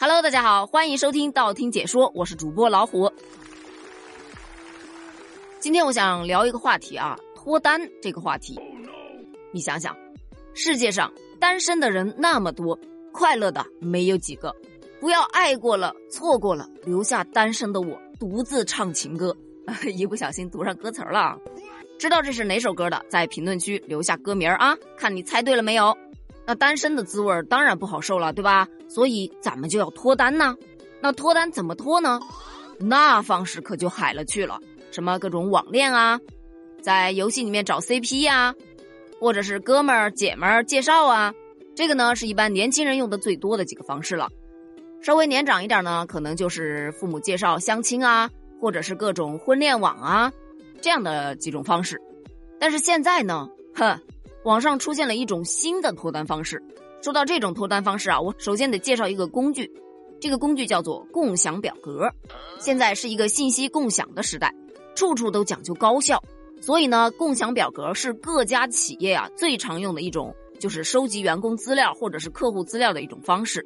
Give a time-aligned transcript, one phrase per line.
[0.00, 3.12] Hello，大家好，欢迎收听道听解说，我是主播老虎。
[5.58, 8.56] 今天我想聊一个话题啊，脱单这个话题。
[9.52, 9.96] 你想想，
[10.54, 12.78] 世界上单身的人那么多，
[13.10, 14.54] 快乐的没有几个。
[15.00, 19.36] 不要爱过了，错过了，留下单身的我独自唱情歌。
[19.92, 21.36] 一不小心读上歌词了，
[21.98, 25.92] 知道这是哪首歌的，在评论区留下歌名啊，看你猜对了没有。
[26.46, 28.68] 那单身的滋味当然不好受了，对吧？
[28.88, 30.56] 所以咱们就要脱单呢。
[31.00, 32.18] 那脱单怎么脱呢？
[32.78, 34.58] 那方式可就海了去了，
[34.90, 36.18] 什么各种网恋啊，
[36.82, 38.54] 在游戏里面找 CP 呀，
[39.20, 41.34] 或者是哥们儿姐们儿介绍啊，
[41.76, 44.28] 这个呢是一般年轻人用的最多的几个方式了。
[45.00, 50.32] 稍微年长一点呢，可能就是父母介绍相亲啊，或者是各种婚恋网啊，
[50.80, 52.00] 这样的几种方式。
[52.58, 54.00] 但是现在呢，哼。
[54.44, 56.62] 网上出现了一种新的脱单方式。
[57.00, 59.70] 说到这种脱单方式啊，我首先得介绍一个工具，
[60.20, 62.08] 这个工具叫做共享表格。
[62.58, 64.52] 现在是一个信息共享的时代，
[64.96, 66.20] 处处都讲究高效，
[66.60, 73.64] 所以呢，共享表格是各家企业啊最常用的一种，就是收集员工资料或者是客户资料的一种方式。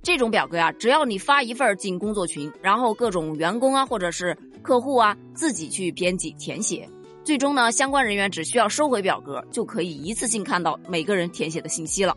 [0.00, 6.88] 这种表格呀，只要你发一份进工作群，然后各种员工啊或者是客户啊自己去编辑填写。
[7.24, 12.16] 最终呢，相关人员只需要收回表格，就可以一次性看到每个人填写的信息了。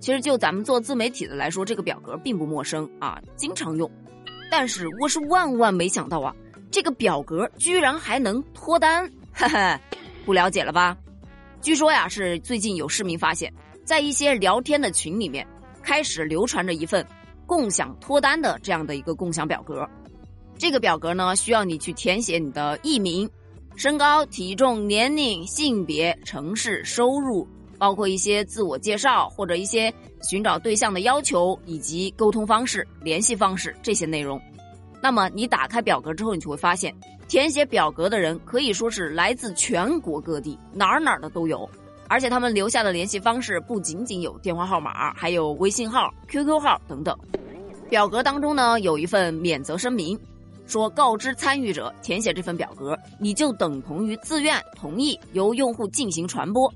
[0.00, 3.90] 其实就咱们做自媒体的来说，这个表格并不陌生啊，经常用。
[4.50, 6.34] 但是我是万万没想到啊，
[6.70, 9.80] 这个表格居然还能脱单，哈哈，
[10.24, 10.96] 不了解了吧？
[11.60, 13.52] 据说呀，是最近有市民发现，
[13.84, 15.46] 在一些聊天的群里面，
[15.82, 17.04] 开始流传着一份
[17.46, 19.86] 共享脱单的这样的一个共享表格。
[20.56, 23.28] 这个表格呢，需要你去填写你的艺名。
[23.76, 27.46] 身高、体重、年龄、性别、城市、收入，
[27.78, 34.40] 包括一些自我介绍或者一些寻找对象的要求，以及沟通方式、联系方式这些内容。
[35.00, 36.92] 那么你打开表格之后，你就会发现，
[37.28, 41.68] 填写表格的人可以说是来自全国各地，哪儿哪儿的都有。
[42.08, 47.16] 而且他们留下的联系方式不仅仅有电话号码，还有微信号、QQ 号等等。
[47.88, 50.18] 表格当中呢，有一份免责声明。
[50.66, 56.70] 说告知参与者填写这份表格，你就等同于自愿同意由用户进行传播。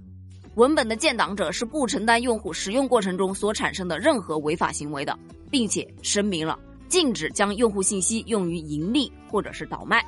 [0.54, 5.18] 文本的建档者是不承担用户使用过程中所产生的任何违法行为的，
[5.50, 6.58] 并且声明了
[6.88, 10.04] 禁止将用户信息用于盈利或者是倒卖。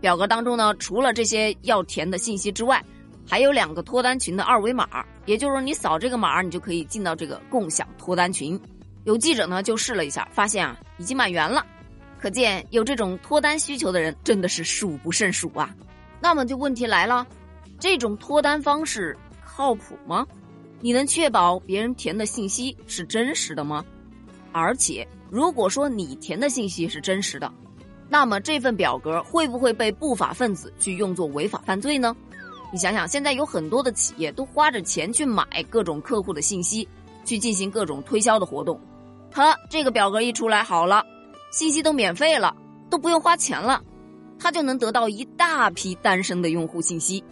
[0.00, 2.84] 表格当中呢，除了这些要填的信息之外，
[3.28, 4.88] 还有两个脱单群的二维码，
[5.24, 8.60] 也就是说你扫这个码，你就可以进到这个共享脱单群。
[9.04, 11.64] 有记者呢就试了一下，发现啊已经满员了。
[12.20, 15.72] 可见有这种脱单需求的人真的是数不胜数啊。
[16.20, 17.24] 那么就问题来了，
[17.78, 19.16] 这种脱单方式
[19.56, 20.26] 靠谱吗？
[20.82, 23.82] 你能确保别人填的信息是真实的吗？
[24.52, 27.50] 而且如果说你填的信息是真实的，
[28.10, 32.14] 那么这份表格会不会被不法分子去用作违法犯罪呢？
[32.70, 36.86] 你想想，现在有很多的企业都花着钱去买各种客户的信息，
[37.24, 38.78] 去进行各种推销的活动。
[39.32, 41.02] 好，这个表格一出来，好了。
[41.50, 42.54] 信息都免费了，
[42.90, 43.82] 都不用花钱了，
[44.38, 47.24] 他就能得到一大批单身的用户信息，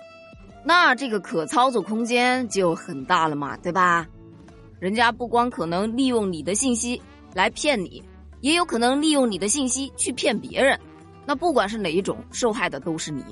[0.64, 4.06] 那这个可操作空间就很大了嘛，对吧？
[4.80, 7.00] 人家不光可能利用你的信息
[7.34, 8.02] 来骗你，
[8.40, 10.78] 也有可能利用你的信息去骗别人。
[11.26, 13.22] 那不管是哪一种，受害的都是你。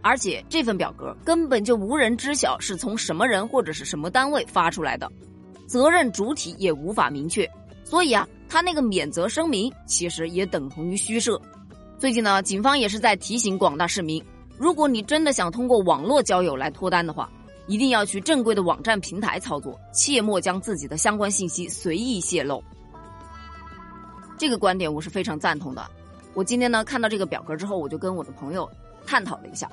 [0.00, 5.10] 而且这份表格根本就无人知晓是从什么人或者是什么单位发出来的，
[5.66, 7.48] 责任主体也无法明确。
[7.84, 8.26] 所以啊。
[8.48, 11.42] 他那个免责声明其实也等同于虚设。
[11.98, 14.22] 最近呢，警方也是在提醒广大市民，
[14.58, 17.30] 如果你真的想通过网络交友来脱单的话，
[17.66, 22.62] 一定要去正规的网站平台操作，切莫将自己的相关信息随意泄露。
[24.38, 25.84] 这个观点我是非常赞同的。
[26.34, 28.68] 我今天呢看到这个表格之后，我就跟我的朋友
[29.06, 29.70] 探讨了一下，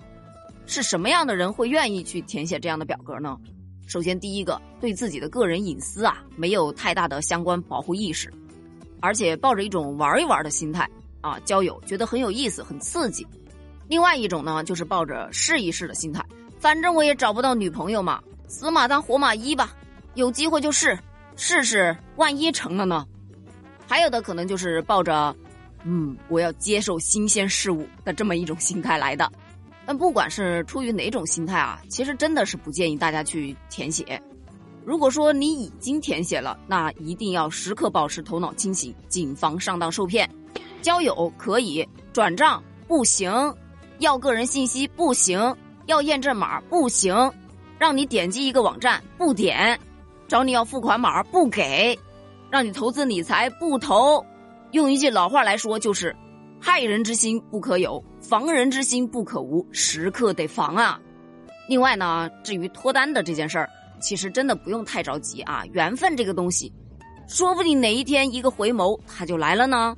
[0.66, 3.38] 是什么样的人会愿意去填写这样的表格呢？
[3.86, 8.32] 首先，第一个对自己的个人隐私啊没有太大的相关保护意识。
[9.02, 10.90] 而且抱着一种玩一玩的心态
[11.20, 13.28] 啊，交友觉得很有意思、很刺激。
[13.94, 16.26] 另外一种呢，就是抱着试一试的心态，
[16.60, 19.72] 反正我也找不到女朋友嘛，死马当活马医吧，
[20.16, 20.98] 有机会就试
[21.36, 23.06] 试试，万一成了呢？
[23.88, 25.36] 还有的可能就是抱着，
[25.84, 29.32] 嗯，我要接受新鲜事物的这么一种心态来的。
[29.86, 34.20] 但不管是出于哪种心态啊，其实真的是不建议大家去填写。
[34.84, 40.28] 如果说你已经填写了，那一定要时刻保持头脑清醒，谨防上当受骗。
[40.82, 43.32] 交友可以转账不行，
[44.00, 45.56] 要个人信息不行，
[45.86, 47.32] 要验证码不行，
[47.78, 49.80] 让你点击一个网站不点，
[50.28, 51.98] 找你要付款码不给，
[52.50, 54.24] 让你投资理财不投，
[54.72, 56.16] 用一句老话来说，就是
[56.60, 61.00] “害人之心不可有，防人之心不可无”，时刻得防啊。
[61.70, 63.70] 另外呢，至于脱单的这件事儿，
[64.02, 65.64] 其实真的不用太着急啊。
[65.72, 66.72] 缘分这个东西，
[67.28, 69.96] 说不定哪一天一个回眸，他就来了呢。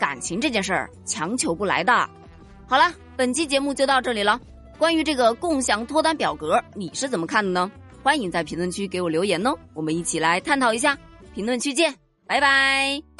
[0.00, 2.08] 感情这件事儿，强求不来的。
[2.68, 4.40] 好了，本期节目就到这里了。
[4.76, 7.70] 关于这个共享脱单表格，你是怎么看的呢？
[8.02, 10.98] 欢迎在评论区给我留言哦，我们一起来探讨一下。
[11.34, 11.94] 评论区见，
[12.26, 13.15] 拜拜。